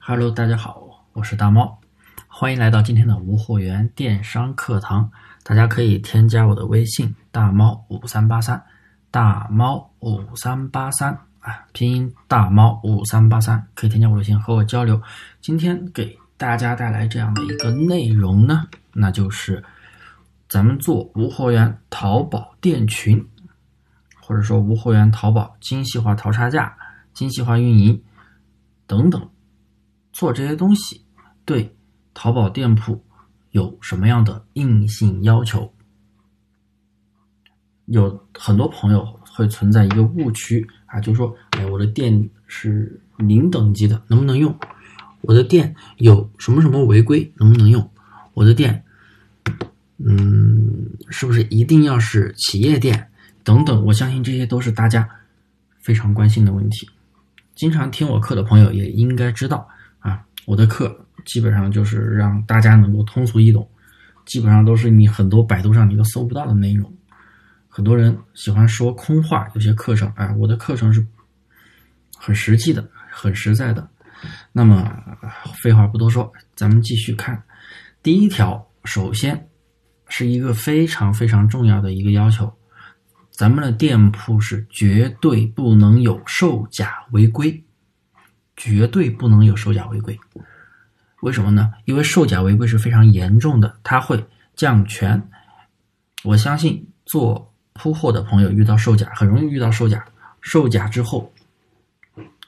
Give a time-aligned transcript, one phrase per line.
[0.00, 1.78] Hello，大家好，我是大猫，
[2.26, 5.08] 欢迎来到今天的无货源电商课堂。
[5.44, 8.60] 大家可以添加我的微信大猫五三八三，
[9.12, 15.00] 大猫五三八三啊，拼音大猫五三八三，可以添加我的微信和我交流。
[15.40, 19.62] 今天给大家带来这样的一个内容呢，那就是
[20.48, 23.24] 咱们做无货源淘宝店群，
[24.20, 26.76] 或者说无货源淘宝精细化淘差价、
[27.14, 28.02] 精细化运营
[28.88, 29.30] 等等。
[30.12, 31.04] 做这些东西
[31.44, 31.74] 对
[32.14, 33.02] 淘宝店铺
[33.50, 35.72] 有什么样的硬性要求？
[37.86, 44.54] 有很多朋友会存在一个误区啊，就说：“哎，我的店是零等级的，能不能用？
[45.22, 47.90] 我的店有什么什么违规，能不能用？
[48.34, 48.84] 我的店，
[49.96, 53.10] 嗯，是不是一定要是企业店？
[53.42, 55.08] 等等，我相信这些都是大家
[55.78, 56.90] 非常关心的问题。
[57.54, 59.66] 经常听我课的朋友也应该知道。”
[60.48, 63.70] 我的课基本上就是让大家能够通俗易懂，
[64.24, 66.90] 基本上都是你很多百度上你都搜不到的内容。
[67.68, 71.06] 很多人喜欢说空话，有些课程，哎，我的课程是
[72.16, 73.86] 很实际的，很实在的。
[74.50, 74.90] 那么
[75.54, 77.42] 废话不多说，咱们继续看。
[78.02, 79.50] 第一条，首先
[80.08, 82.50] 是一个非常非常重要的一个要求，
[83.30, 87.62] 咱们的店铺是绝对不能有售假违规。
[88.58, 90.18] 绝对不能有售假违规，
[91.22, 91.72] 为什么呢？
[91.84, 95.22] 因为售假违规是非常严重的，它会降权。
[96.24, 100.04] 我相信做铺货的朋友遇到售假很容易遇到售假，
[100.40, 101.32] 售假之后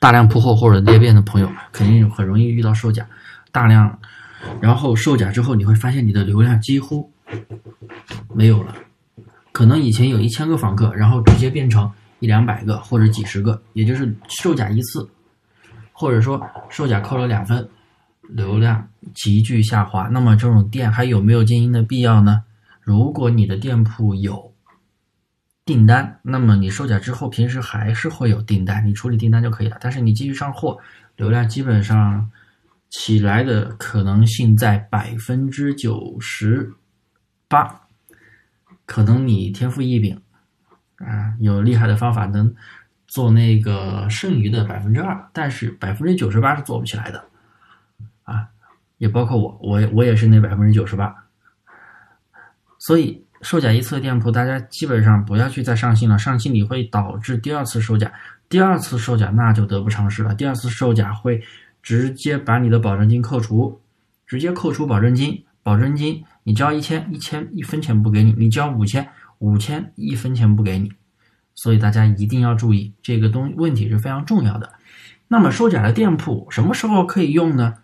[0.00, 3.06] 大量铺货或者裂变的朋友肯定很容易遇到售假，
[3.52, 3.96] 大量
[4.60, 7.08] 然后售假之后你会发现你的流量几乎
[8.34, 8.74] 没有了，
[9.52, 11.88] 可能以前有一千个访客，然后直接变成
[12.18, 15.08] 一两百个或者几十个，也就是售假一次。
[16.00, 17.68] 或者说售假扣了两分，
[18.22, 22.42] 流量急剧下滑，那么这种店还有没有经营的必要呢？
[22.80, 24.54] 如果你的店铺有
[25.66, 29.76] 订单，那么你售假之后，平时还是会有订单，你处理订单就可以了。
[29.78, 30.78] 但是你继续上货，
[31.16, 32.30] 流量基本上
[32.88, 36.72] 起来的可能性在百分之九十
[37.46, 37.78] 八，
[38.86, 40.18] 可能你天赋异禀
[40.96, 42.54] 啊，有厉害的方法能。
[43.10, 47.24] 做那个剩余的百分之二，但是百分之九十八是做不起来的，
[48.22, 48.46] 啊，
[48.98, 51.12] 也包括我，我我也是那百分之九十八。
[52.78, 58.12] 所以售假一次的店铺，大家基本上不要去再上新了，上新你会导致第二次售假，
[58.48, 60.32] 第二次售假那就得不偿失了。
[60.32, 61.42] 第二次售假会
[61.82, 63.80] 直接把你的保证金扣除，
[64.24, 69.08] 直接扣除保证金，保证金你交一千，一千一分钱不给你；你交五千，
[69.40, 70.92] 五千一分钱不给你。
[71.54, 74.72] 所以大家一定要注意这个东问题是非常重要的。
[75.28, 77.78] 那么收假的店铺什么时候可以用呢？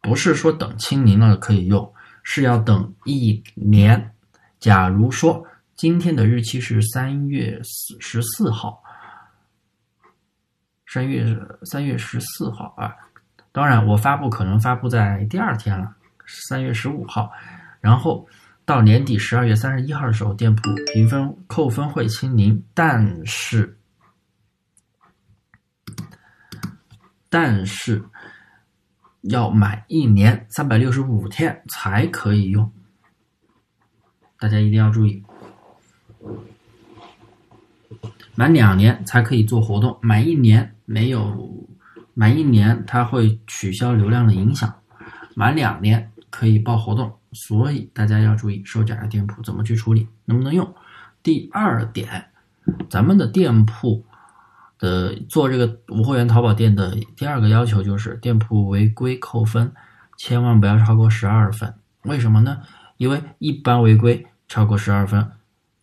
[0.00, 4.14] 不是说等清零了可以用，是要等一年。
[4.60, 7.60] 假如说今天的日期是三月
[8.00, 8.82] 十四号，
[10.86, 12.94] 三月三月十四号啊，
[13.52, 15.96] 当然我发布可能发布在第二天了，
[16.48, 17.32] 三月十五号，
[17.80, 18.28] 然后。
[18.66, 23.76] 到年底十二月三十一号的时候，店铺评分扣分会清零，但是
[27.28, 28.02] 但是
[29.20, 32.72] 要满一年三百六十五天才可以用，
[34.38, 35.22] 大家一定要注意，
[38.34, 41.66] 满两年才可以做活动，满一年没有，
[42.14, 44.74] 满一年它会取消流量的影响，
[45.34, 47.18] 满两年可以报活动。
[47.34, 50.74] 所以大家要注意售假的店铺怎么去处理，能不能用？
[51.22, 52.26] 第二点，
[52.88, 54.04] 咱们的店铺
[54.78, 59.72] 的做这个无货源淘宝店的第二个要求就是店铺违规扣分，
[60.16, 61.74] 千万不要超过十二分。
[62.02, 62.58] 为什么呢？
[62.98, 65.26] 因为一般违规超过十二分，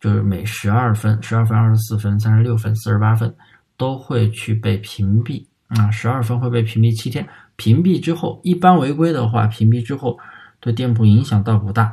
[0.00, 3.34] 就是每十二分、十二分、二十四分、三十六分、四十八分
[3.76, 10.18] 都会去被屏蔽啊，十二分会被屏蔽七天，屏蔽之后，一般违规的话，屏蔽之后。
[10.62, 11.92] 对店铺影响倒不大，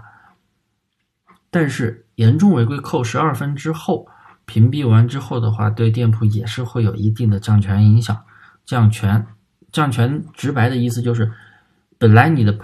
[1.49, 4.07] 但是严重违规扣十二分之后，
[4.45, 8.23] 屏蔽完之后的话，对店铺也是会有一定的降权影响。
[8.65, 9.25] 降权，
[9.71, 11.31] 降权直白的意思就是，
[11.97, 12.55] 本来你的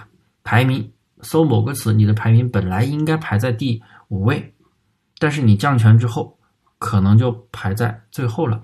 [0.44, 0.92] 排名
[1.22, 4.54] 搜某个词，你的排名本来应该排在第五位，
[5.18, 6.38] 但是你降权之后，
[6.78, 8.62] 可能就排在最后了，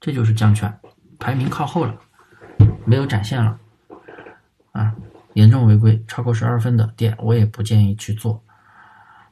[0.00, 0.72] 这就是降权，
[1.18, 1.98] 排名靠后了，
[2.84, 3.58] 没有展现了，
[4.70, 4.94] 啊。
[5.34, 8.42] 严重违规超过十二分的店，我也不建议去做。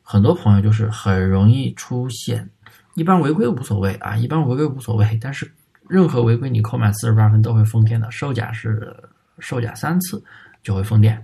[0.03, 2.51] 很多朋友就是很容易出现，
[2.95, 5.19] 一般违规无所谓啊，一般违规无所谓。
[5.21, 5.53] 但是
[5.89, 8.93] 任何违规你扣满四十八分都会封店的，售假是
[9.39, 10.23] 售假三次
[10.63, 11.23] 就会封店。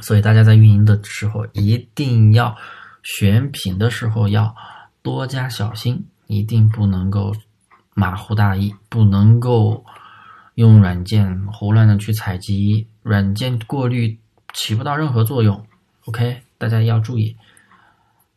[0.00, 2.56] 所以大家在运营的时候一定要
[3.02, 4.54] 选品的时候要
[5.00, 7.32] 多加小心，一定不能够
[7.94, 9.84] 马虎大意，不能够
[10.62, 14.16] 用软件胡乱的去采集，软件过滤
[14.54, 15.66] 起不到任何作用。
[16.04, 17.36] OK，大家要注意。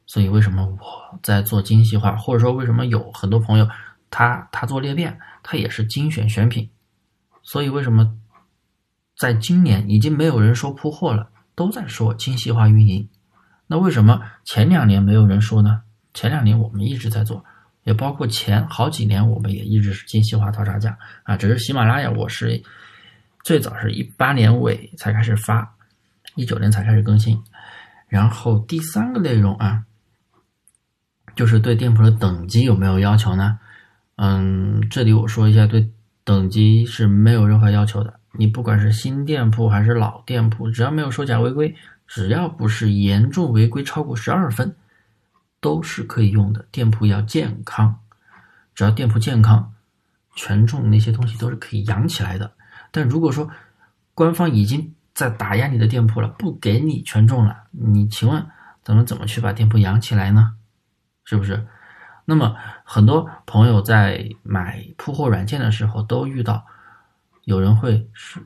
[0.07, 3.69] 所以为什么我在做精细化，或者说为什么有很多朋友
[4.10, 6.68] 他他做裂变，他也是精选选品。
[7.44, 8.18] 所以为什么
[9.16, 11.30] 在今年已经没有人说铺货了？
[11.54, 13.07] 都在说精细化运营，
[13.68, 15.83] 那为什么前两年没有人说呢？
[16.16, 17.45] 前两年我们一直在做，
[17.86, 21.38] 也包括前好几年我们也一直是精细化淘差价啊。
[21.38, 22.62] 只是喜马拉雅我是
[23.44, 25.76] 最早是一八年尾才开始发，
[26.36, 27.42] 一九年才开始更新。
[28.08, 29.84] 然后第三个内容啊，
[31.36, 33.60] 就是对店铺的等级有没有要求呢？
[34.18, 35.90] 嗯，这里我说一下，对
[36.24, 38.20] 等级是没有任何要求的。
[38.38, 41.76] 你不管是新店铺还是老店铺，只要没有收假违规，
[42.08, 44.76] 只要不是严重违规超过十二分，
[45.66, 46.64] 都是可以用的。
[46.72, 48.00] 店铺要健康，
[48.76, 49.74] 只要店铺健康，
[50.36, 52.52] 权重那些东西都是可以养起来的。
[52.92, 53.50] 但如果说
[54.14, 58.46] 官方已经在打压你的店铺了，不给你权重了，你请问
[58.84, 60.54] 咱们怎么去把店铺养起来呢？
[61.24, 61.66] 是不是？
[62.26, 66.64] 那么很多朋友在买铺货软件的时候都遇到。
[67.46, 68.40] 有人会是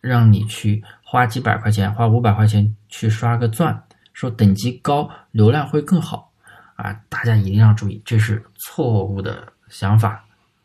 [0.00, 3.84] 让你去花几百块钱，花五百块钱去刷个钻，
[4.14, 6.31] 说等级高流量会更好
[6.76, 6.92] 啊！
[7.08, 10.24] 大家一定要注意，这是错误的想法。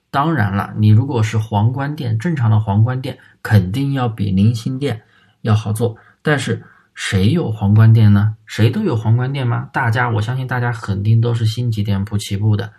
[0.09, 5.03] 当然了，你如果是皇冠店，正常的皇冠店肯定要比零星店
[5.41, 5.95] 要好做。
[6.21, 6.63] 但是
[6.95, 8.35] 谁有皇冠店呢？
[8.45, 9.69] 谁都有皇冠店吗？
[9.71, 12.71] 大家，我相信大家肯定都是星级店铺起步的，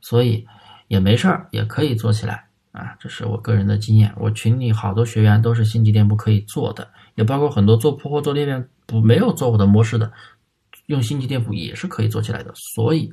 [0.00, 0.46] 所以
[0.88, 2.44] 也没事儿，也可以做起来。
[2.72, 4.12] 啊，这是我个人的经验。
[4.16, 10.12] 我群里好多学员都是星级店铺可以做的，也包括很多做铺货、做裂变不没有做过的模式的，
[10.90, 12.52] 用星级店铺也是可以做起来的。
[12.54, 13.12] 所以，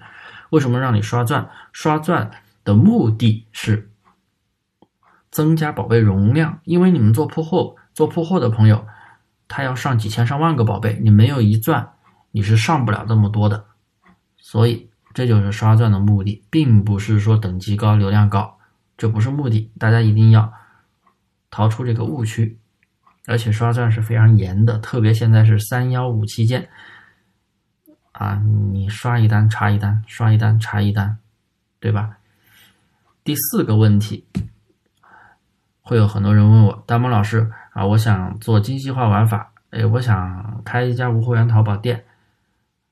[0.50, 1.48] 为什么让你刷钻？
[1.72, 2.30] 刷钻
[2.64, 3.92] 的目的是
[5.30, 8.86] 增加宝贝容量，因为你们做铺货、做铺货的朋友，
[9.48, 11.94] 他要上几千上万个宝贝，你没有一钻，
[12.32, 13.66] 你是上不了这么多的。
[14.38, 18.58] 所以，这就是刷钻的目的，并不是说等级高、流量高。
[18.98, 20.52] 这不是目的，大家一定要
[21.52, 22.58] 逃出这个误区。
[23.28, 26.70] 而且刷钻是非常严的，特别现在是三幺五期间
[28.18, 28.42] 啊，
[28.72, 31.20] 你刷一单查一单，刷一单查一单，
[31.80, 32.18] 对吧？
[33.24, 34.26] 第四个问题，
[35.82, 42.06] 会有很多人问我，大萌老师啊，我想做精细化玩法，哎，我想开一家无货源淘宝店，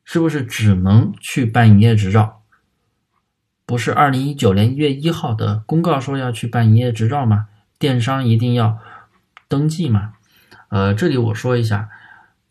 [0.03, 2.43] 是不是只能去办营业执照？
[3.65, 7.47] 不是二零一九年一月一号的公告说要去办营业执照吗？
[7.79, 8.77] 电商一定要
[9.47, 10.13] 登记吗？
[10.69, 11.89] 呃，这里我说一下，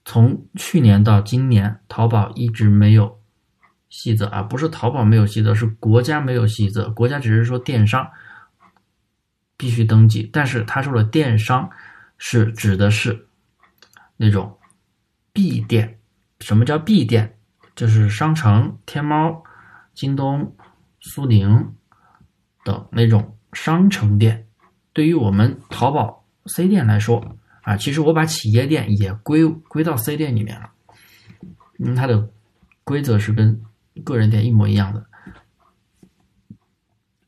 [0.05, 3.21] 从去年到今年，淘宝一直没有
[3.89, 6.91] 细则啊，不是淘宝没有细则，是国家没有细则。
[6.91, 8.11] 国家只是说电商
[9.57, 11.71] 必须登记，但是他说的电商
[12.19, 13.27] 是指的是
[14.17, 14.59] 那种
[15.33, 15.99] B 店。
[16.41, 17.37] 什么叫 B 店？
[17.75, 19.43] 就是商城、天猫、
[19.95, 20.57] 京东。
[21.07, 21.75] 苏宁
[22.65, 24.47] 等那种商城店，
[24.95, 30.71] 对于我们淘宝 C 店来说啊，其实我把企业店也归归到 C 店里面了，
[31.79, 32.29] 因为它的
[32.85, 33.61] 规则是跟
[34.05, 35.07] 个人店一模一样的，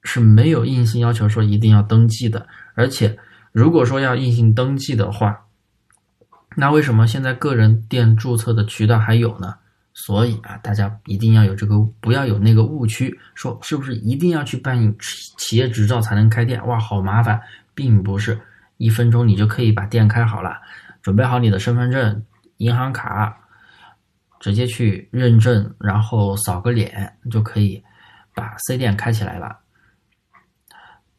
[0.03, 2.47] 是没有硬性要求说一定要登记的。
[2.75, 3.19] 而且
[3.53, 5.47] 如果说要硬性登记的话，
[6.57, 9.57] 那为什么现在个人店注册的渠道还有呢？
[9.95, 16.67] 所以啊，大家一定要有这个，不要有那个误区，说是不是一定要去办企企业执照才能开店？
[16.67, 17.41] 哇，好麻烦，
[17.75, 18.39] 并不是
[18.77, 20.61] 一分钟你就可以把店开好了。
[21.03, 22.25] 准备好你的身份证、
[22.57, 23.37] 银行卡，
[24.41, 27.83] 直接去认证，然后扫个脸就可以
[28.35, 29.59] 把 C 店开起来了。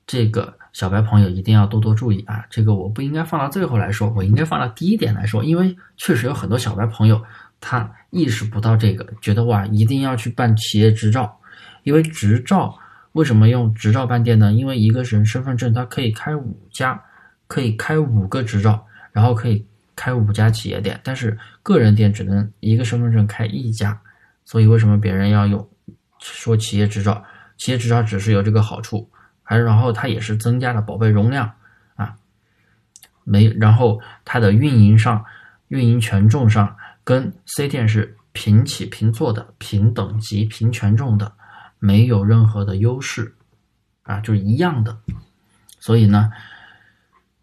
[0.06, 2.46] 这个小白朋友一定要多多注意啊！
[2.50, 7.22] 这个我不应该放到最后来说，我应该放到第一点来说，因为确实有很多小白朋友。
[7.60, 11.40] 他意识不到这个，觉得哇，一定要去办企业执照，
[11.82, 12.78] 因为执照
[13.14, 14.54] 为什么用执照办店呢？
[14.54, 17.04] 因为一个人身份证，他可以开五家，
[17.48, 24.00] 可以开五个执照，然后可以开五家企业店，但是个人店只能一个身份证开一家，
[24.46, 25.68] 所以为什么别人要用
[26.20, 27.24] 说企业执照？
[27.58, 29.10] 企业执照只是有这个好处，
[29.42, 31.52] 还然后它也是增加了宝贝容量
[31.96, 32.16] 啊，
[33.24, 35.26] 没，然后它的运营上、
[35.70, 36.76] 运营权重上。
[37.04, 41.32] 跟 C 店是平起平坐的、平等级、平权重的，
[41.80, 43.34] 没有任何的优势，
[44.04, 44.98] 啊，就是一样的。
[45.80, 46.30] 所以呢，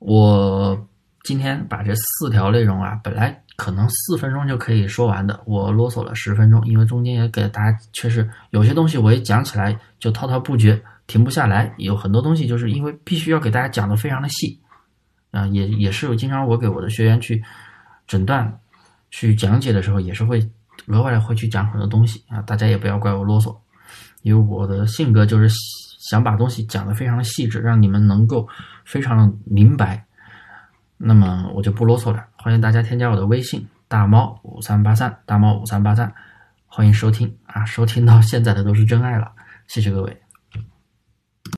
[0.06, 0.86] 我
[1.22, 11.72] 今天把这四条内容啊，本来可能四分钟就可以说完的，我啰嗦了十分钟，因为中间也给大家确实有些东西我也讲起来就滔滔不绝，停不下来。
[11.78, 14.60] 有很多东西就是因为必须要给大家讲的非常的细，
[15.30, 17.42] 啊，也也是经常我给我的学员去
[18.06, 18.60] 诊断、
[19.10, 20.46] 去讲解的时候，也是会
[20.88, 23.56] 额外的会去讲很多东西啊，大家也不要怪我啰嗦，
[24.20, 25.48] 因为我的性格就是
[26.10, 28.46] 想把东西讲的非常的细致，让你们能够
[28.84, 30.04] 非常的明白。
[30.96, 36.12] 那么我就不啰嗦了，欢迎大家添加我的微信大猫五三八三大猫五三八三，
[36.66, 39.32] 欢迎收听啊，收听到现在的都是真爱了，
[39.66, 40.23] 谢谢各位。